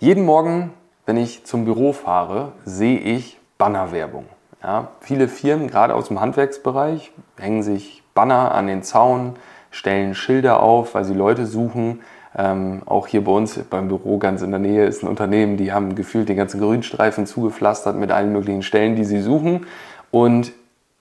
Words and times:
Jeden 0.00 0.26
Morgen, 0.26 0.70
wenn 1.06 1.16
ich 1.16 1.44
zum 1.44 1.64
Büro 1.64 1.92
fahre, 1.92 2.52
sehe 2.64 3.00
ich 3.00 3.36
Bannerwerbung. 3.58 4.26
Ja, 4.62 4.92
viele 5.00 5.26
Firmen, 5.26 5.66
gerade 5.66 5.96
aus 5.96 6.06
dem 6.06 6.20
Handwerksbereich, 6.20 7.10
hängen 7.36 7.64
sich 7.64 8.04
Banner 8.14 8.54
an 8.54 8.68
den 8.68 8.84
Zaun, 8.84 9.34
stellen 9.72 10.14
Schilder 10.14 10.62
auf, 10.62 10.94
weil 10.94 11.04
sie 11.04 11.14
Leute 11.14 11.46
suchen. 11.46 12.02
Ähm, 12.36 12.82
auch 12.86 13.08
hier 13.08 13.24
bei 13.24 13.32
uns 13.32 13.58
beim 13.58 13.88
Büro 13.88 14.18
ganz 14.18 14.40
in 14.40 14.52
der 14.52 14.60
Nähe 14.60 14.86
ist 14.86 15.02
ein 15.02 15.08
Unternehmen, 15.08 15.56
die 15.56 15.72
haben 15.72 15.96
gefühlt 15.96 16.28
den 16.28 16.36
ganzen 16.36 16.60
Grünstreifen 16.60 17.26
zugepflastert 17.26 17.96
mit 17.96 18.12
allen 18.12 18.32
möglichen 18.32 18.62
Stellen, 18.62 18.94
die 18.94 19.04
sie 19.04 19.20
suchen. 19.20 19.66
Und 20.12 20.52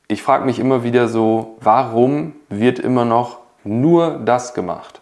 ich 0.07 0.23
frage 0.23 0.43
mich 0.43 0.57
immer 0.57 0.83
wieder 0.83 1.07
so, 1.07 1.57
warum 1.59 2.33
wird 2.49 2.79
immer 2.79 3.05
noch 3.05 3.41
nur 3.63 4.17
das 4.25 4.55
gemacht? 4.55 5.01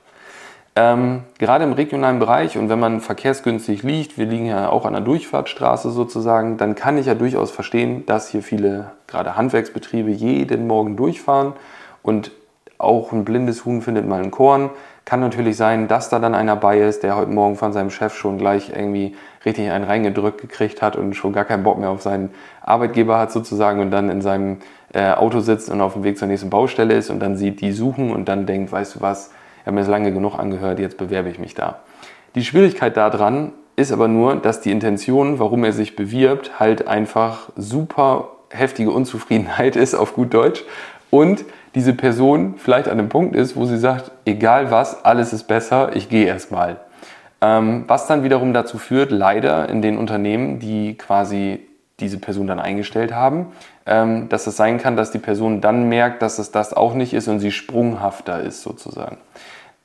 Ähm, 0.77 1.23
gerade 1.39 1.63
im 1.63 1.71
regionalen 1.71 2.19
Bereich 2.19 2.57
und 2.57 2.67
wenn 2.67 2.79
man 2.79 2.99
verkehrsgünstig 2.99 3.83
liegt, 3.83 4.17
wir 4.17 4.25
liegen 4.25 4.45
ja 4.45 4.67
auch 4.67 4.85
an 4.85 4.91
der 4.91 5.01
Durchfahrtsstraße 5.01 5.89
sozusagen, 5.89 6.57
dann 6.57 6.75
kann 6.75 6.97
ich 6.97 7.05
ja 7.05 7.15
durchaus 7.15 7.49
verstehen, 7.49 8.05
dass 8.05 8.27
hier 8.27 8.43
viele, 8.43 8.91
gerade 9.07 9.37
Handwerksbetriebe, 9.37 10.11
jeden 10.11 10.67
Morgen 10.67 10.97
durchfahren 10.97 11.53
und 12.03 12.31
auch 12.77 13.13
ein 13.13 13.23
blindes 13.23 13.63
Huhn 13.63 13.81
findet 13.81 14.05
mal 14.05 14.21
ein 14.21 14.31
Korn. 14.31 14.69
Kann 15.05 15.21
natürlich 15.21 15.55
sein, 15.55 15.87
dass 15.87 16.09
da 16.09 16.19
dann 16.19 16.35
einer 16.35 16.57
bei 16.57 16.79
ist, 16.81 17.03
der 17.03 17.15
heute 17.15 17.31
Morgen 17.31 17.55
von 17.55 17.71
seinem 17.71 17.89
Chef 17.89 18.13
schon 18.13 18.37
gleich 18.37 18.71
irgendwie 18.75 19.15
richtig 19.45 19.71
einen 19.71 19.85
reingedrückt 19.85 20.41
gekriegt 20.41 20.81
hat 20.81 20.97
und 20.97 21.13
schon 21.13 21.31
gar 21.31 21.45
keinen 21.45 21.63
Bock 21.63 21.77
mehr 21.77 21.89
auf 21.89 22.01
seinen 22.01 22.31
Arbeitgeber 22.61 23.17
hat 23.17 23.31
sozusagen 23.31 23.79
und 23.79 23.91
dann 23.91 24.09
in 24.09 24.21
seinem 24.21 24.57
äh, 24.93 25.11
Auto 25.11 25.39
sitzt 25.39 25.69
und 25.69 25.79
auf 25.79 25.93
dem 25.93 26.03
Weg 26.03 26.17
zur 26.17 26.27
nächsten 26.27 26.49
Baustelle 26.49 26.95
ist 26.95 27.09
und 27.09 27.21
dann 27.21 27.37
sieht, 27.37 27.61
die 27.61 27.71
suchen 27.71 28.11
und 28.11 28.27
dann 28.27 28.45
denkt, 28.45 28.73
weißt 28.73 28.95
du 28.95 29.01
was, 29.01 29.31
habe 29.65 29.75
mir 29.75 29.81
das 29.81 29.89
lange 29.89 30.11
genug 30.11 30.37
angehört, 30.37 30.79
jetzt 30.79 30.97
bewerbe 30.97 31.29
ich 31.29 31.39
mich 31.39 31.55
da. 31.55 31.79
Die 32.35 32.43
Schwierigkeit 32.43 32.97
daran 32.97 33.51
ist 33.75 33.91
aber 33.91 34.07
nur, 34.07 34.35
dass 34.35 34.61
die 34.61 34.71
Intention, 34.71 35.39
warum 35.39 35.63
er 35.63 35.73
sich 35.73 35.95
bewirbt, 35.95 36.59
halt 36.59 36.87
einfach 36.87 37.49
super 37.55 38.29
heftige 38.49 38.91
Unzufriedenheit 38.91 39.75
ist, 39.75 39.95
auf 39.95 40.13
gut 40.13 40.33
Deutsch. 40.33 40.63
Und 41.09 41.45
diese 41.75 41.93
Person 41.93 42.55
vielleicht 42.57 42.87
an 42.87 42.97
dem 42.97 43.09
Punkt 43.09 43.35
ist, 43.35 43.55
wo 43.55 43.65
sie 43.65 43.77
sagt, 43.77 44.11
egal 44.25 44.71
was, 44.71 45.03
alles 45.03 45.33
ist 45.33 45.43
besser, 45.43 45.95
ich 45.95 46.09
gehe 46.09 46.25
erstmal. 46.25 46.77
Ähm, 47.41 47.83
was 47.87 48.07
dann 48.07 48.23
wiederum 48.23 48.53
dazu 48.53 48.77
führt, 48.77 49.11
leider 49.11 49.67
in 49.69 49.81
den 49.81 49.97
Unternehmen, 49.97 50.59
die 50.59 50.97
quasi 50.97 51.67
diese 51.99 52.17
Person 52.17 52.47
dann 52.47 52.59
eingestellt 52.59 53.13
haben, 53.13 53.53
ähm, 53.85 54.27
dass 54.29 54.47
es 54.47 54.57
sein 54.57 54.77
kann, 54.77 54.97
dass 54.97 55.11
die 55.11 55.19
Person 55.19 55.61
dann 55.61 55.87
merkt, 55.87 56.21
dass 56.21 56.39
es 56.39 56.51
das 56.51 56.73
auch 56.73 56.93
nicht 56.93 57.13
ist 57.13 57.27
und 57.27 57.39
sie 57.39 57.51
sprunghafter 57.51 58.41
ist 58.41 58.61
sozusagen. 58.61 59.17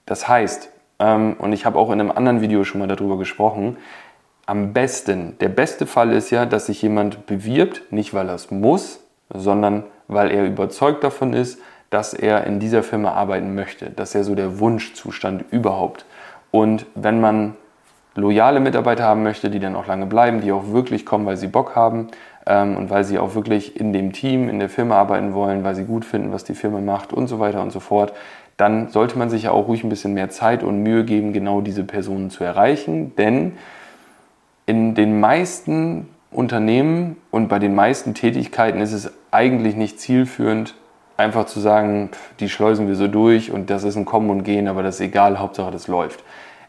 Das 0.07 0.27
heißt, 0.27 0.71
ähm, 0.99 1.37
und 1.39 1.53
ich 1.53 1.67
habe 1.67 1.79
auch 1.79 1.91
in 1.91 2.01
einem 2.01 2.11
anderen 2.11 2.41
Video 2.41 2.65
schon 2.65 2.81
mal 2.81 2.89
darüber 2.89 3.17
gesprochen, 3.17 3.77
am 4.47 4.73
besten, 4.73 5.39
der 5.39 5.49
beste 5.49 5.87
Fall 5.87 6.13
ist 6.13 6.31
ja, 6.31 6.45
dass 6.47 6.67
sich 6.67 6.83
jemand 6.83 7.27
bewirbt, 7.27 7.83
nicht 7.93 8.15
weil 8.15 8.29
er 8.29 8.35
es 8.35 8.51
muss, 8.51 9.01
sondern 9.33 9.85
weil 10.09 10.33
er 10.33 10.45
überzeugt 10.45 11.05
davon 11.05 11.33
ist, 11.33 11.61
dass 11.91 12.15
er 12.15 12.45
in 12.47 12.59
dieser 12.59 12.83
Firma 12.83 13.13
arbeiten 13.13 13.55
möchte. 13.55 13.91
Das 13.91 14.11
ist 14.11 14.15
ja 14.15 14.25
so 14.25 14.35
der 14.35 14.59
Wunschzustand 14.59 15.45
überhaupt. 15.53 16.05
Und 16.51 16.87
wenn 16.97 17.21
man 17.21 17.57
loyale 18.15 18.61
Mitarbeiter 18.61 19.05
haben 19.05 19.23
möchte, 19.23 19.51
die 19.51 19.61
dann 19.61 19.77
auch 19.77 19.87
lange 19.87 20.07
bleiben, 20.07 20.41
die 20.41 20.53
auch 20.53 20.73
wirklich 20.73 21.07
kommen, 21.07 21.27
weil 21.27 21.37
sie 21.37 21.47
Bock 21.47 21.77
haben 21.77 22.09
ähm, 22.47 22.77
und 22.77 22.91
weil 22.91 23.05
sie 23.05 23.19
auch 23.19 23.35
wirklich 23.35 23.79
in 23.79 23.93
dem 23.93 24.13
Team, 24.13 24.49
in 24.49 24.59
der 24.59 24.69
Firma 24.69 24.97
arbeiten 24.97 25.35
wollen, 25.35 25.65
weil 25.65 25.75
sie 25.75 25.85
gut 25.85 26.05
finden, 26.05 26.33
was 26.33 26.45
die 26.45 26.55
Firma 26.55 26.81
macht 26.81 27.13
und 27.13 27.29
so 27.29 27.39
weiter 27.39 27.63
und 27.63 27.71
so 27.71 27.81
fort, 27.81 28.13
dann 28.57 28.89
sollte 28.89 29.19
man 29.19 29.31
sich 29.31 29.45
ja 29.45 29.53
auch 29.53 29.69
ruhig 29.69 29.85
ein 29.85 29.89
bisschen 29.89 30.13
mehr 30.13 30.29
Zeit 30.29 30.63
und 30.63 30.83
Mühe 30.83 31.05
geben, 31.05 31.33
genau 31.33 31.61
diese 31.61 31.85
Personen 31.85 32.31
zu 32.31 32.45
erreichen. 32.45 33.15
Denn 33.17 33.53
in 34.67 34.95
den 34.95 35.19
meisten 35.19 36.09
Unternehmen 36.31 37.17
und 37.31 37.49
bei 37.49 37.59
den 37.59 37.75
meisten 37.75 38.15
Tätigkeiten 38.15 38.81
ist 38.81 38.93
es 38.93 39.13
eigentlich 39.31 39.77
nicht 39.77 39.99
zielführend, 39.99 40.75
einfach 41.17 41.47
zu 41.47 41.61
sagen, 41.61 42.11
die 42.39 42.49
schleusen 42.49 42.87
wir 42.87 42.97
so 42.97 43.09
durch 43.09 43.51
und 43.51 43.71
das 43.71 43.85
ist 43.85 43.97
ein 43.97 44.05
Kommen 44.05 44.31
und 44.31 44.43
Gehen, 44.43 44.69
aber 44.69 44.83
das 44.83 44.97
ist 44.97 45.01
egal, 45.01 45.39
Hauptsache 45.39 45.71
das 45.71 45.89
läuft. 45.89 46.23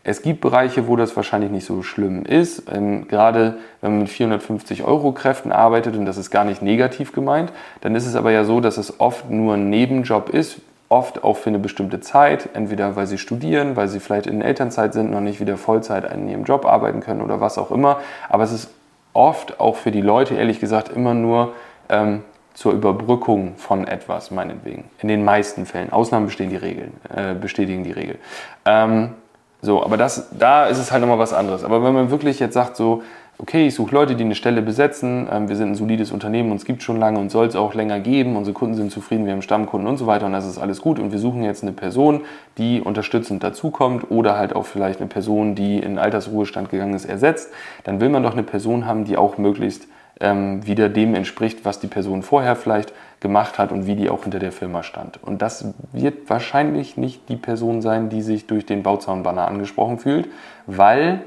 Es 0.04 0.24
gibt 0.24 0.42
Bereiche, 0.42 0.88
wo 0.88 0.96
das 0.96 1.16
wahrscheinlich 1.16 1.52
nicht 1.52 1.66
so 1.66 1.84
schlimm 1.84 2.26
ist. 2.26 2.64
Ähm, 2.72 3.08
gerade 3.08 3.58
wenn 3.82 3.92
man 3.92 4.00
mit 4.02 4.10
450 4.10 4.84
Euro 4.84 5.12
Kräften 5.12 5.52
arbeitet, 5.52 5.96
und 5.96 6.06
das 6.06 6.18
ist 6.18 6.32
gar 6.32 6.44
nicht 6.44 6.62
negativ 6.62 7.12
gemeint, 7.12 7.52
dann 7.82 7.96
ist 7.96 8.08
es 8.08 8.16
aber 8.16 8.32
ja 8.32 8.44
so, 8.44 8.62
dass 8.62 8.78
es 8.78 9.00
oft 9.00 9.30
nur 9.30 9.54
ein 9.54 9.70
Nebenjob 9.70 10.30
ist, 10.30 10.62
oft 10.90 11.24
auch 11.24 11.38
für 11.38 11.50
eine 11.50 11.60
bestimmte 11.60 12.02
Zeit, 12.02 12.50
entweder 12.54 12.96
weil 12.96 13.08
sie 13.08 13.18
studieren, 13.18 13.76
weil 13.76 13.88
sie 13.88 14.00
vielleicht 14.00 14.28
in 14.28 14.42
Elternzeit 14.42 14.94
sind, 14.94 15.12
noch 15.12 15.22
nicht 15.22 15.40
wieder 15.40 15.58
Vollzeit 15.58 16.12
in 16.12 16.28
ihrem 16.28 16.44
Job 16.44 16.66
arbeiten 16.66 17.00
können 17.00 17.22
oder 17.22 17.40
was 17.40 17.58
auch 17.58 17.72
immer. 17.72 18.00
Aber 18.28 18.44
es 18.44 18.52
ist 18.52 18.70
oft 19.14 19.60
auch 19.60 19.76
für 19.76 19.92
die 19.92 20.02
Leute, 20.02 20.36
ehrlich 20.36 20.60
gesagt, 20.60 20.90
immer 20.90 21.14
nur 21.14 21.54
ähm, 21.90 22.24
zur 22.54 22.74
Überbrückung 22.74 23.56
von 23.56 23.88
etwas, 23.88 24.32
meinetwegen. 24.32 24.84
In 25.00 25.08
den 25.08 25.24
meisten 25.24 25.66
Fällen. 25.66 25.94
Ausnahmen 25.94 26.26
bestehen 26.26 26.50
die 26.50 26.58
Regeln, 26.58 26.92
äh, 27.16 27.34
bestätigen 27.36 27.84
die 27.84 27.92
Regel. 27.92 28.18
Ähm, 28.66 29.12
so, 29.62 29.84
aber 29.84 29.98
das, 29.98 30.30
da 30.38 30.66
ist 30.66 30.80
es 30.80 30.92
halt 30.92 31.02
nochmal 31.02 31.20
was 31.20 31.34
anderes. 31.34 31.64
Aber 31.64 31.84
wenn 31.84 31.94
man 31.94 32.10
wirklich 32.10 32.40
jetzt 32.40 32.56
sagt, 32.56 32.76
so, 32.76 33.04
okay, 33.38 33.68
ich 33.68 33.76
suche 33.76 33.94
Leute, 33.94 34.16
die 34.16 34.24
eine 34.24 34.36
Stelle 34.36 34.62
besetzen, 34.62 35.28
ähm, 35.32 35.50
wir 35.50 35.56
sind 35.56 35.72
ein 35.72 35.76
solides 35.76 36.12
Unternehmen, 36.12 36.52
uns 36.52 36.66
gibt 36.66 36.84
schon 36.84 36.98
lange 36.98 37.20
und 37.20 37.32
soll 37.32 37.48
es 37.48 37.56
auch 37.56 37.74
länger 37.74 38.00
geben, 38.00 38.36
unsere 38.36 38.54
Kunden 38.54 38.76
sind 38.76 38.92
zufrieden, 38.92 39.26
wir 39.26 39.34
haben 39.34 39.42
Stammkunden 39.42 39.88
und 39.88 39.98
so 39.98 40.06
weiter 40.08 40.28
und 40.28 40.34
das 40.34 40.48
ist 40.48 40.60
alles 40.60 40.82
gut 40.82 41.00
und 41.00 41.12
wir 41.12 41.20
suchen 41.20 41.44
jetzt 41.44 41.64
eine 41.64 41.72
Person, 41.72 42.22
die 42.58 42.82
unterstützend 42.82 43.44
dazukommt 43.44 44.10
oder 44.12 44.38
halt 44.38 44.56
auch 44.56 44.66
vielleicht 44.66 45.00
eine 45.00 45.10
Person, 45.10 45.56
die 45.56 45.78
in 45.78 45.98
Altersruhestand 45.98 46.70
gegangen 46.70 46.94
ist, 46.94 47.06
ersetzt, 47.06 47.52
dann 47.84 48.00
will 48.00 48.10
man 48.10 48.24
doch 48.24 48.34
eine 48.34 48.44
Person 48.44 48.86
haben, 48.86 49.06
die 49.06 49.18
auch 49.18 49.38
möglichst 49.38 49.88
ähm, 50.22 50.66
wieder 50.66 50.90
dem 50.90 51.16
entspricht, 51.16 51.66
was 51.66 51.80
die 51.80 51.88
Person 51.88 52.24
vorher 52.24 52.56
vielleicht 52.56 52.94
gemacht 53.20 53.58
hat 53.58 53.72
und 53.72 53.86
wie 53.86 53.96
die 53.96 54.10
auch 54.10 54.24
hinter 54.24 54.40
der 54.40 54.52
Firma 54.52 54.84
stand. 54.84 55.20
Und 55.22 55.42
das 55.42 55.66
wird 55.92 56.30
wahrscheinlich 56.30 56.98
nicht 56.98 57.30
die 57.30 57.36
Person 57.36 57.82
sein, 57.82 58.10
die 58.10 58.22
sich 58.22 58.48
durch 58.48 58.66
den 58.66 58.84
Bauzaunbanner 58.84 59.48
angesprochen 59.48 60.00
fühlt, 60.00 60.28
weil 60.66 61.22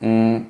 mh, 0.00 0.42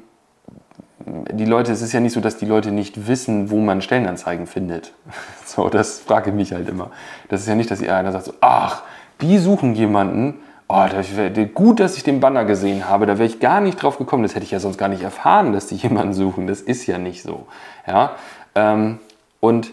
die 1.06 1.44
Leute, 1.44 1.72
es 1.72 1.82
ist 1.82 1.92
ja 1.92 2.00
nicht 2.00 2.14
so, 2.14 2.20
dass 2.20 2.38
die 2.38 2.46
Leute 2.46 2.72
nicht 2.72 3.06
wissen, 3.06 3.50
wo 3.50 3.58
man 3.58 3.82
Stellenanzeigen 3.82 4.46
findet. 4.46 4.92
So, 5.44 5.68
das 5.70 6.00
frage 6.00 6.30
ich 6.30 6.36
mich 6.36 6.52
halt 6.52 6.68
immer. 6.68 6.90
Das 7.28 7.40
ist 7.40 7.46
ja 7.46 7.54
nicht, 7.54 7.70
dass 7.70 7.80
einer 7.80 8.12
sagt 8.12 8.24
so, 8.24 8.34
ach, 8.40 8.82
die 9.22 9.38
suchen 9.38 9.74
jemanden. 9.74 10.34
Oh, 10.68 10.84
gut, 11.54 11.78
dass 11.78 11.96
ich 11.96 12.02
den 12.02 12.18
Banner 12.18 12.44
gesehen 12.44 12.88
habe. 12.88 13.06
Da 13.06 13.18
wäre 13.18 13.26
ich 13.26 13.38
gar 13.38 13.60
nicht 13.60 13.80
drauf 13.80 13.98
gekommen. 13.98 14.24
Das 14.24 14.34
hätte 14.34 14.44
ich 14.44 14.50
ja 14.50 14.58
sonst 14.58 14.78
gar 14.78 14.88
nicht 14.88 15.02
erfahren, 15.02 15.52
dass 15.52 15.68
die 15.68 15.76
jemanden 15.76 16.12
suchen. 16.12 16.46
Das 16.46 16.60
ist 16.60 16.86
ja 16.86 16.98
nicht 16.98 17.22
so. 17.22 17.46
Ja? 17.86 18.16
Ähm, 18.54 18.98
und 19.40 19.72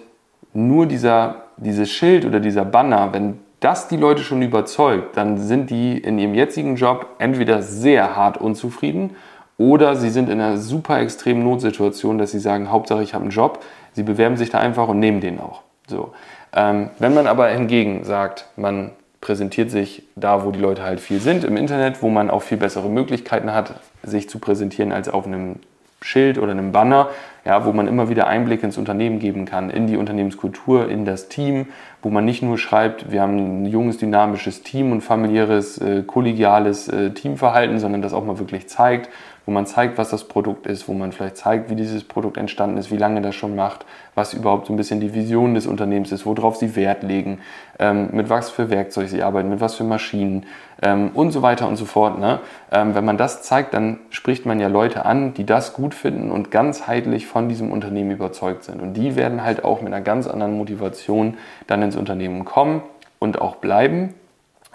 nur 0.53 0.85
dieser, 0.85 1.45
dieses 1.57 1.89
Schild 1.89 2.25
oder 2.25 2.39
dieser 2.39 2.63
Banner, 2.63 3.11
wenn 3.11 3.39
das 3.59 3.87
die 3.87 3.97
Leute 3.97 4.23
schon 4.23 4.41
überzeugt, 4.41 5.17
dann 5.17 5.37
sind 5.37 5.69
die 5.69 5.97
in 5.97 6.19
ihrem 6.19 6.35
jetzigen 6.35 6.75
Job 6.75 7.07
entweder 7.17 7.61
sehr 7.61 8.15
hart 8.15 8.37
unzufrieden 8.37 9.15
oder 9.57 9.95
sie 9.95 10.09
sind 10.09 10.29
in 10.29 10.41
einer 10.41 10.57
super 10.57 10.99
extremen 10.99 11.43
Notsituation, 11.43 12.17
dass 12.17 12.31
sie 12.31 12.39
sagen, 12.39 12.69
Hauptsache 12.69 13.01
ich 13.01 13.13
habe 13.13 13.23
einen 13.23 13.31
Job. 13.31 13.63
Sie 13.93 14.03
bewerben 14.03 14.35
sich 14.35 14.49
da 14.49 14.59
einfach 14.59 14.89
und 14.89 14.99
nehmen 14.99 15.21
den 15.21 15.39
auch. 15.39 15.61
So. 15.87 16.13
Ähm, 16.53 16.89
wenn 16.99 17.13
man 17.13 17.25
aber 17.25 17.47
hingegen 17.47 18.03
sagt, 18.03 18.47
man 18.57 18.91
präsentiert 19.23 19.71
sich 19.71 20.03
da, 20.17 20.43
wo 20.43 20.51
die 20.51 20.59
Leute 20.59 20.83
halt 20.83 20.99
viel 20.99 21.21
sind, 21.21 21.45
im 21.45 21.55
Internet, 21.55 22.03
wo 22.03 22.09
man 22.09 22.29
auch 22.29 22.41
viel 22.41 22.57
bessere 22.57 22.89
Möglichkeiten 22.89 23.53
hat, 23.53 23.75
sich 24.03 24.27
zu 24.27 24.37
präsentieren 24.37 24.91
als 24.91 25.07
auf 25.07 25.25
einem 25.25 25.55
Schild 26.01 26.37
oder 26.37 26.51
einem 26.51 26.73
Banner, 26.73 27.07
ja, 27.45 27.65
wo 27.65 27.71
man 27.71 27.87
immer 27.87 28.09
wieder 28.09 28.27
Einblick 28.27 28.63
ins 28.63 28.77
Unternehmen 28.77 29.19
geben 29.19 29.45
kann, 29.45 29.69
in 29.69 29.87
die 29.87 29.95
Unternehmenskultur, 29.95 30.89
in 30.89 31.05
das 31.05 31.29
Team, 31.29 31.67
wo 32.01 32.09
man 32.09 32.25
nicht 32.25 32.43
nur 32.43 32.57
schreibt, 32.57 33.13
wir 33.13 33.21
haben 33.21 33.63
ein 33.63 33.65
junges, 33.65 33.97
dynamisches 33.97 34.61
Team 34.61 34.91
und 34.91 34.99
familiäres, 34.99 35.77
äh, 35.77 36.03
kollegiales 36.05 36.89
äh, 36.89 37.11
Teamverhalten, 37.11 37.79
sondern 37.79 38.01
das 38.01 38.11
auch 38.11 38.25
mal 38.25 38.39
wirklich 38.39 38.67
zeigt 38.67 39.09
wo 39.45 39.51
man 39.51 39.65
zeigt, 39.65 39.97
was 39.97 40.09
das 40.09 40.23
Produkt 40.23 40.67
ist, 40.67 40.87
wo 40.87 40.93
man 40.93 41.11
vielleicht 41.11 41.37
zeigt, 41.37 41.69
wie 41.69 41.75
dieses 41.75 42.03
Produkt 42.03 42.37
entstanden 42.37 42.77
ist, 42.77 42.91
wie 42.91 42.97
lange 42.97 43.21
das 43.21 43.35
schon 43.35 43.55
macht, 43.55 43.85
was 44.15 44.33
überhaupt 44.33 44.67
so 44.67 44.73
ein 44.73 44.77
bisschen 44.77 45.01
die 45.01 45.13
Vision 45.13 45.53
des 45.53 45.67
Unternehmens 45.67 46.11
ist, 46.11 46.25
worauf 46.25 46.55
sie 46.55 46.75
Wert 46.75 47.03
legen, 47.03 47.39
ähm, 47.79 48.09
mit 48.13 48.29
was 48.29 48.49
für 48.49 48.69
Werkzeug 48.69 49.09
sie 49.09 49.21
arbeiten, 49.21 49.49
mit 49.49 49.59
was 49.59 49.75
für 49.75 49.83
Maschinen 49.83 50.45
ähm, 50.81 51.11
und 51.13 51.31
so 51.31 51.41
weiter 51.41 51.67
und 51.67 51.75
so 51.75 51.85
fort. 51.85 52.19
Ne? 52.19 52.39
Ähm, 52.71 52.95
wenn 52.95 53.03
man 53.03 53.17
das 53.17 53.41
zeigt, 53.41 53.73
dann 53.73 53.99
spricht 54.11 54.45
man 54.45 54.59
ja 54.59 54.67
Leute 54.67 55.05
an, 55.05 55.33
die 55.33 55.45
das 55.45 55.73
gut 55.73 55.93
finden 55.93 56.31
und 56.31 56.49
ganzheitlich 56.49 57.27
von 57.27 57.49
diesem 57.49 57.71
Unternehmen 57.71 58.11
überzeugt 58.11 58.63
sind. 58.63 58.81
Und 58.81 58.93
die 58.93 59.15
werden 59.15 59.43
halt 59.43 59.65
auch 59.65 59.81
mit 59.81 59.93
einer 59.93 60.03
ganz 60.03 60.27
anderen 60.27 60.57
Motivation 60.57 61.37
dann 61.67 61.81
ins 61.81 61.97
Unternehmen 61.97 62.45
kommen 62.45 62.81
und 63.19 63.41
auch 63.41 63.57
bleiben 63.57 64.13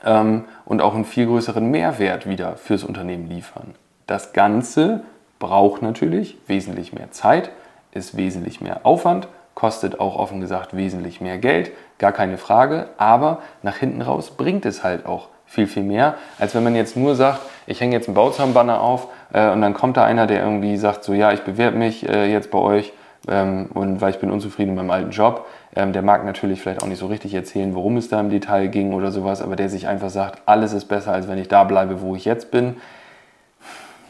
ähm, 0.05 0.45
und 0.67 0.83
auch 0.83 0.95
einen 0.95 1.05
viel 1.05 1.27
größeren 1.27 1.71
Mehrwert 1.71 2.29
wieder 2.29 2.57
fürs 2.57 2.85
Unternehmen 2.85 3.29
liefern. 3.29 3.75
Das 4.09 4.33
Ganze 4.33 5.03
braucht 5.39 5.83
natürlich 5.83 6.39
wesentlich 6.47 6.95
mehr 6.95 7.11
Zeit, 7.13 7.51
ist 7.93 8.17
wesentlich 8.17 8.61
mehr 8.63 8.81
Aufwand, 8.85 9.29
kostet 9.55 10.01
auch 10.01 10.17
offen 10.17 10.41
gesagt 10.41 10.75
wesentlich 10.75 11.21
mehr 11.21 11.37
Geld, 11.37 11.73
gar 11.99 12.13
keine 12.13 12.39
Frage, 12.39 12.89
aber 12.97 13.43
nach 13.63 13.77
hinten 13.77 14.01
raus 14.01 14.31
bringt 14.31 14.65
es 14.65 14.83
halt 14.83 15.05
auch 15.05 15.29
viel, 15.45 15.67
viel 15.67 15.83
mehr, 15.83 16.15
als 16.39 16.55
wenn 16.55 16.65
man 16.65 16.75
jetzt 16.75 16.97
nur 16.97 17.17
sagt, 17.17 17.41
ich 17.67 17.83
hänge 17.83 17.95
jetzt 17.95 18.09
einen 18.09 18.15
Bauzahnbanner 18.15 18.81
auf 18.81 19.09
Äh, 19.31 19.51
und 19.51 19.61
dann 19.61 19.75
kommt 19.75 19.99
da 19.99 20.05
einer, 20.07 20.27
der 20.27 20.43
irgendwie 20.43 20.79
sagt, 20.79 21.05
so 21.05 21.13
ja, 21.13 21.33
ich 21.33 21.43
bewerbe 21.43 21.77
mich 21.77 22.09
äh, 22.09 22.33
jetzt 22.33 22.51
bei 22.51 22.57
euch 22.57 22.95
ähm, 23.29 23.69
und 23.75 24.01
weil 24.01 24.09
ich 24.09 24.21
bin 24.21 24.31
unzufrieden 24.31 24.75
mit 24.75 24.79
meinem 24.79 24.91
alten 24.91 25.11
Job. 25.11 25.45
Ähm, 25.77 25.93
der 25.93 26.01
mag 26.01 26.25
natürlich 26.25 26.63
vielleicht 26.63 26.83
auch 26.83 26.87
nicht 26.87 26.99
so 26.99 27.09
richtig 27.09 27.35
erzählen, 27.35 27.75
worum 27.75 27.99
es 27.99 28.09
da 28.09 28.21
im 28.21 28.31
Detail 28.31 28.69
ging 28.69 28.95
oder 28.95 29.13
sowas, 29.13 29.43
aber 29.43 29.55
der 29.55 29.69
sich 29.69 29.87
einfach 29.87 30.09
sagt, 30.09 30.41
alles 30.47 30.73
ist 30.73 30.87
besser, 30.87 31.13
als 31.13 31.29
wenn 31.29 31.37
ich 31.37 31.49
da 31.49 31.65
bleibe, 31.65 32.01
wo 32.01 32.17
ich 32.17 32.25
jetzt 32.25 32.51
bin 32.51 32.77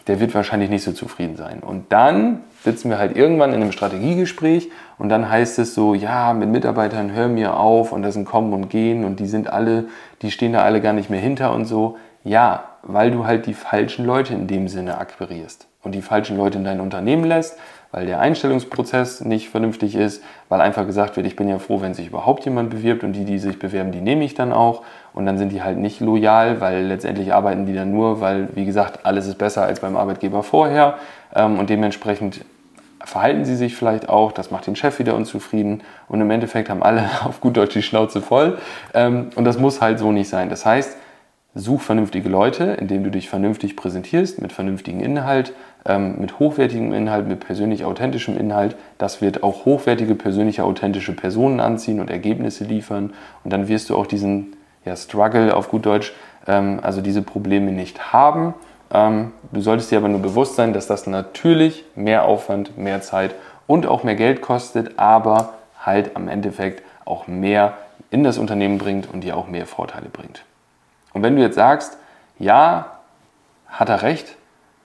der 0.08 0.20
wird 0.20 0.34
wahrscheinlich 0.34 0.70
nicht 0.70 0.82
so 0.82 0.92
zufrieden 0.92 1.36
sein. 1.36 1.60
Und 1.60 1.92
dann 1.92 2.40
sitzen 2.64 2.90
wir 2.90 2.98
halt 2.98 3.16
irgendwann 3.16 3.52
in 3.52 3.62
einem 3.62 3.72
Strategiegespräch 3.72 4.70
und 4.98 5.10
dann 5.10 5.28
heißt 5.28 5.58
es 5.58 5.74
so, 5.74 5.94
ja, 5.94 6.32
mit 6.32 6.48
Mitarbeitern 6.48 7.12
hör 7.12 7.28
mir 7.28 7.56
auf 7.56 7.92
und 7.92 8.02
das 8.02 8.14
sind 8.14 8.24
Kommen 8.24 8.52
und 8.52 8.70
Gehen 8.70 9.04
und 9.04 9.20
die 9.20 9.26
sind 9.26 9.48
alle, 9.48 9.84
die 10.22 10.30
stehen 10.30 10.54
da 10.54 10.62
alle 10.62 10.80
gar 10.80 10.94
nicht 10.94 11.10
mehr 11.10 11.20
hinter 11.20 11.52
und 11.52 11.66
so. 11.66 11.98
Ja, 12.24 12.64
weil 12.82 13.10
du 13.10 13.26
halt 13.26 13.46
die 13.46 13.54
falschen 13.54 14.04
Leute 14.04 14.34
in 14.34 14.46
dem 14.46 14.66
Sinne 14.66 14.98
akquirierst 14.98 15.68
und 15.82 15.94
die 15.94 16.02
falschen 16.02 16.36
Leute 16.36 16.58
in 16.58 16.64
dein 16.64 16.80
Unternehmen 16.80 17.24
lässt, 17.24 17.58
weil 17.90 18.06
der 18.06 18.20
Einstellungsprozess 18.20 19.22
nicht 19.22 19.48
vernünftig 19.48 19.94
ist, 19.94 20.22
weil 20.48 20.60
einfach 20.60 20.86
gesagt 20.86 21.16
wird, 21.16 21.26
ich 21.26 21.36
bin 21.36 21.48
ja 21.48 21.58
froh, 21.58 21.80
wenn 21.80 21.94
sich 21.94 22.08
überhaupt 22.08 22.44
jemand 22.44 22.70
bewirbt 22.70 23.02
und 23.02 23.12
die, 23.12 23.24
die 23.24 23.38
sich 23.38 23.58
bewerben, 23.58 23.92
die 23.92 24.00
nehme 24.00 24.24
ich 24.24 24.34
dann 24.34 24.52
auch. 24.52 24.82
Und 25.14 25.26
dann 25.26 25.38
sind 25.38 25.52
die 25.52 25.62
halt 25.62 25.78
nicht 25.78 26.00
loyal, 26.00 26.60
weil 26.60 26.84
letztendlich 26.84 27.32
arbeiten 27.32 27.66
die 27.66 27.74
dann 27.74 27.90
nur, 27.90 28.20
weil, 28.20 28.48
wie 28.54 28.66
gesagt, 28.66 29.06
alles 29.06 29.26
ist 29.26 29.38
besser 29.38 29.64
als 29.64 29.80
beim 29.80 29.96
Arbeitgeber 29.96 30.42
vorher. 30.42 30.98
Ähm, 31.34 31.58
und 31.58 31.70
dementsprechend 31.70 32.44
verhalten 33.04 33.44
sie 33.44 33.56
sich 33.56 33.74
vielleicht 33.74 34.08
auch, 34.08 34.32
das 34.32 34.50
macht 34.50 34.66
den 34.66 34.76
Chef 34.76 34.98
wieder 34.98 35.14
unzufrieden. 35.14 35.82
Und 36.08 36.20
im 36.20 36.30
Endeffekt 36.30 36.68
haben 36.68 36.82
alle 36.82 37.08
auf 37.24 37.40
gut 37.40 37.56
Deutsch 37.56 37.72
die 37.72 37.82
Schnauze 37.82 38.20
voll. 38.20 38.58
Ähm, 38.92 39.30
und 39.34 39.44
das 39.44 39.58
muss 39.58 39.80
halt 39.80 39.98
so 39.98 40.12
nicht 40.12 40.28
sein. 40.28 40.50
Das 40.50 40.66
heißt, 40.66 40.96
such 41.54 41.80
vernünftige 41.80 42.28
Leute, 42.28 42.64
indem 42.64 43.04
du 43.04 43.10
dich 43.10 43.28
vernünftig 43.28 43.76
präsentierst, 43.76 44.40
mit 44.40 44.52
vernünftigem 44.52 45.00
Inhalt, 45.00 45.54
mit 45.96 46.38
hochwertigem 46.38 46.92
Inhalt, 46.92 47.26
mit 47.26 47.40
persönlich 47.40 47.84
authentischem 47.84 48.36
Inhalt. 48.36 48.76
Das 48.98 49.22
wird 49.22 49.42
auch 49.42 49.64
hochwertige, 49.64 50.14
persönliche, 50.14 50.64
authentische 50.64 51.14
Personen 51.14 51.60
anziehen 51.60 52.00
und 52.00 52.10
Ergebnisse 52.10 52.64
liefern. 52.64 53.14
Und 53.44 53.52
dann 53.52 53.68
wirst 53.68 53.88
du 53.88 53.96
auch 53.96 54.06
diesen 54.06 54.56
ja, 54.84 54.96
Struggle 54.96 55.56
auf 55.56 55.70
gut 55.70 55.86
Deutsch, 55.86 56.12
ähm, 56.46 56.80
also 56.82 57.00
diese 57.00 57.22
Probleme 57.22 57.72
nicht 57.72 58.12
haben. 58.12 58.54
Ähm, 58.92 59.32
du 59.52 59.60
solltest 59.60 59.90
dir 59.90 59.98
aber 59.98 60.08
nur 60.08 60.20
bewusst 60.20 60.56
sein, 60.56 60.72
dass 60.72 60.86
das 60.86 61.06
natürlich 61.06 61.84
mehr 61.94 62.24
Aufwand, 62.24 62.76
mehr 62.76 63.00
Zeit 63.00 63.34
und 63.66 63.86
auch 63.86 64.02
mehr 64.02 64.16
Geld 64.16 64.40
kostet, 64.40 64.98
aber 64.98 65.54
halt 65.80 66.16
am 66.16 66.28
Endeffekt 66.28 66.82
auch 67.04 67.26
mehr 67.26 67.74
in 68.10 68.24
das 68.24 68.38
Unternehmen 68.38 68.78
bringt 68.78 69.12
und 69.12 69.22
dir 69.22 69.36
auch 69.36 69.48
mehr 69.48 69.66
Vorteile 69.66 70.08
bringt. 70.08 70.44
Und 71.12 71.22
wenn 71.22 71.36
du 71.36 71.42
jetzt 71.42 71.56
sagst, 71.56 71.98
ja, 72.38 72.98
hat 73.68 73.88
er 73.88 74.02
recht, 74.02 74.36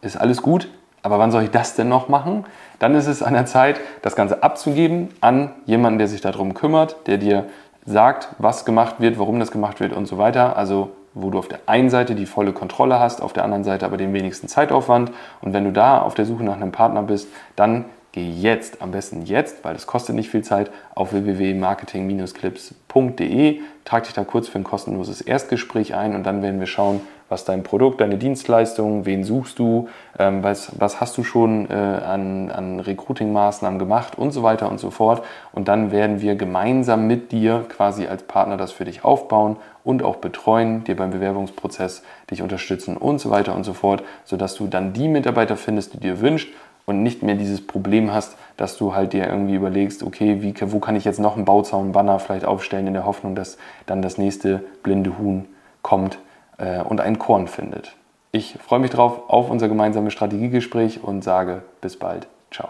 ist 0.01 0.17
alles 0.17 0.41
gut, 0.41 0.67
aber 1.03 1.19
wann 1.19 1.31
soll 1.31 1.43
ich 1.43 1.51
das 1.51 1.75
denn 1.75 1.89
noch 1.89 2.09
machen? 2.09 2.45
Dann 2.79 2.95
ist 2.95 3.07
es 3.07 3.21
an 3.21 3.33
der 3.33 3.45
Zeit, 3.45 3.79
das 4.01 4.15
Ganze 4.15 4.41
abzugeben 4.41 5.09
an 5.21 5.51
jemanden, 5.65 5.99
der 5.99 6.07
sich 6.07 6.21
darum 6.21 6.53
kümmert, 6.53 6.95
der 7.07 7.17
dir 7.17 7.45
sagt, 7.85 8.29
was 8.39 8.65
gemacht 8.65 8.95
wird, 8.99 9.19
warum 9.19 9.39
das 9.39 9.51
gemacht 9.51 9.79
wird 9.79 9.93
und 9.93 10.07
so 10.07 10.17
weiter. 10.17 10.57
Also 10.57 10.91
wo 11.13 11.29
du 11.29 11.37
auf 11.37 11.47
der 11.47 11.59
einen 11.67 11.91
Seite 11.91 12.15
die 12.15 12.25
volle 12.25 12.53
Kontrolle 12.53 12.99
hast, 12.99 13.21
auf 13.21 13.33
der 13.33 13.43
anderen 13.43 13.63
Seite 13.63 13.85
aber 13.85 13.97
den 13.97 14.13
wenigsten 14.13 14.47
Zeitaufwand. 14.47 15.11
Und 15.41 15.53
wenn 15.53 15.65
du 15.65 15.71
da 15.71 16.01
auf 16.01 16.15
der 16.15 16.25
Suche 16.25 16.43
nach 16.43 16.55
einem 16.55 16.71
Partner 16.71 17.03
bist, 17.03 17.27
dann 17.55 17.85
geh 18.13 18.27
jetzt, 18.29 18.81
am 18.81 18.91
besten 18.91 19.25
jetzt, 19.25 19.63
weil 19.63 19.75
es 19.75 19.85
kostet 19.87 20.15
nicht 20.15 20.29
viel 20.29 20.43
Zeit, 20.43 20.71
auf 20.95 21.13
www.marketing-clips.de, 21.13 23.59
trag 23.85 24.03
dich 24.05 24.13
da 24.13 24.23
kurz 24.23 24.47
für 24.47 24.59
ein 24.59 24.63
kostenloses 24.63 25.21
Erstgespräch 25.21 25.95
ein 25.95 26.15
und 26.15 26.23
dann 26.23 26.41
werden 26.41 26.59
wir 26.59 26.67
schauen, 26.67 27.01
was 27.29 27.45
dein 27.45 27.63
Produkt, 27.63 28.01
deine 28.01 28.17
Dienstleistung, 28.17 29.05
wen 29.05 29.23
suchst 29.23 29.59
du, 29.59 29.89
ähm, 30.19 30.43
was, 30.43 30.71
was 30.79 31.01
hast 31.01 31.17
du 31.17 31.23
schon 31.23 31.69
äh, 31.69 31.73
an, 31.73 32.51
an 32.51 32.79
Recruiting-Maßnahmen 32.79 33.79
gemacht 33.79 34.17
und 34.17 34.31
so 34.31 34.43
weiter 34.43 34.69
und 34.69 34.79
so 34.79 34.91
fort. 34.91 35.23
Und 35.51 35.67
dann 35.67 35.91
werden 35.91 36.21
wir 36.21 36.35
gemeinsam 36.35 37.07
mit 37.07 37.31
dir 37.31 37.65
quasi 37.69 38.07
als 38.07 38.23
Partner 38.23 38.57
das 38.57 38.71
für 38.71 38.85
dich 38.85 39.03
aufbauen 39.03 39.57
und 39.83 40.03
auch 40.03 40.17
betreuen, 40.17 40.83
dir 40.83 40.95
beim 40.95 41.11
Bewerbungsprozess 41.11 42.03
dich 42.29 42.41
unterstützen 42.41 42.97
und 42.97 43.19
so 43.19 43.29
weiter 43.29 43.55
und 43.55 43.63
so 43.63 43.73
fort, 43.73 44.03
sodass 44.25 44.55
du 44.55 44.67
dann 44.67 44.93
die 44.93 45.07
Mitarbeiter 45.07 45.57
findest, 45.57 45.93
die 45.93 45.99
dir 45.99 46.21
wünscht 46.21 46.53
und 46.85 47.01
nicht 47.01 47.23
mehr 47.23 47.35
dieses 47.35 47.65
Problem 47.65 48.13
hast, 48.13 48.35
dass 48.57 48.77
du 48.77 48.93
halt 48.93 49.13
dir 49.13 49.27
irgendwie 49.27 49.55
überlegst, 49.55 50.03
okay, 50.03 50.41
wie, 50.41 50.53
wo 50.71 50.79
kann 50.79 50.95
ich 50.95 51.05
jetzt 51.05 51.19
noch 51.19 51.35
einen 51.35 51.45
Bauzaun, 51.45 51.93
Banner 51.93 52.19
vielleicht 52.19 52.45
aufstellen 52.45 52.87
in 52.87 52.93
der 52.93 53.05
Hoffnung, 53.05 53.35
dass 53.35 53.57
dann 53.85 54.01
das 54.01 54.17
nächste 54.17 54.63
blinde 54.83 55.17
Huhn 55.17 55.45
kommt 55.81 56.17
äh, 56.57 56.81
und 56.81 57.01
ein 57.01 57.19
Korn 57.19 57.47
findet. 57.47 57.95
Ich 58.31 58.57
freue 58.59 58.79
mich 58.79 58.91
drauf 58.91 59.29
auf 59.29 59.49
unser 59.49 59.67
gemeinsames 59.67 60.13
Strategiegespräch 60.13 61.03
und 61.03 61.23
sage 61.23 61.61
bis 61.81 61.97
bald. 61.97 62.27
Ciao. 62.51 62.69